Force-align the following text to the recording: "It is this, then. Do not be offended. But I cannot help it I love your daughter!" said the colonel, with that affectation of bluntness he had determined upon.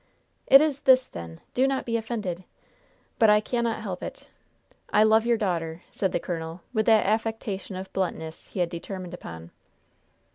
"It 0.47 0.61
is 0.61 0.79
this, 0.79 1.05
then. 1.05 1.41
Do 1.53 1.67
not 1.67 1.85
be 1.85 1.95
offended. 1.95 2.43
But 3.19 3.29
I 3.29 3.39
cannot 3.39 3.83
help 3.83 4.01
it 4.01 4.27
I 4.91 5.03
love 5.03 5.27
your 5.27 5.37
daughter!" 5.37 5.83
said 5.91 6.11
the 6.11 6.19
colonel, 6.19 6.61
with 6.73 6.87
that 6.87 7.05
affectation 7.05 7.75
of 7.75 7.93
bluntness 7.93 8.47
he 8.47 8.61
had 8.61 8.69
determined 8.69 9.13
upon. 9.13 9.51